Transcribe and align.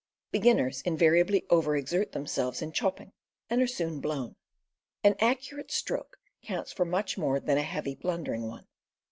Beginners 0.31 0.81
invariably 0.81 1.45
over 1.51 1.75
exert 1.75 2.11
themselves 2.11 2.63
in 2.63 2.71
chop 2.71 2.95
ping, 2.97 3.11
and 3.51 3.61
are 3.61 3.67
soon 3.67 4.01
blown. 4.01 4.35
An 5.03 5.13
accurate 5.19 5.69
stroke 5.71 6.17
counts 6.41 6.73
for 6.73 6.85
much 6.85 7.19
more 7.19 7.39
than 7.39 7.59
a 7.59 7.61
heavy 7.61 7.93
but 7.93 8.01
blundering 8.01 8.47
one. 8.47 8.65